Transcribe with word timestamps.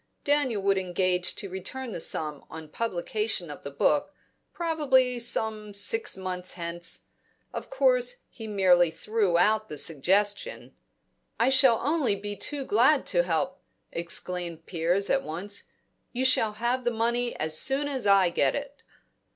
Daniel 0.23 0.63
would 0.63 0.79
engage 0.79 1.35
to 1.35 1.47
return 1.47 1.91
the 1.91 1.99
sum 1.99 2.43
on 2.49 2.67
publication 2.67 3.51
of 3.51 3.61
the 3.61 3.69
book, 3.69 4.11
probably 4.51 5.19
some 5.19 5.75
six 5.75 6.17
months 6.17 6.53
hence. 6.53 7.01
Of 7.53 7.69
course 7.69 8.17
he 8.31 8.47
merely 8.47 8.89
threw 8.89 9.37
out 9.37 9.69
the 9.69 9.77
suggestion 9.77 10.73
"I 11.39 11.49
shall 11.49 11.77
be 11.77 11.83
only 11.83 12.35
too 12.35 12.65
glad 12.65 13.05
to 13.13 13.21
help," 13.21 13.61
exclaimed 13.91 14.65
Piers 14.65 15.07
at 15.11 15.21
once. 15.21 15.65
"You 16.11 16.25
shall 16.25 16.53
have 16.53 16.83
the 16.83 16.89
money 16.89 17.35
as 17.35 17.55
soon 17.59 17.87
as 17.87 18.07
I 18.07 18.31
get 18.31 18.55
it." 18.55 18.81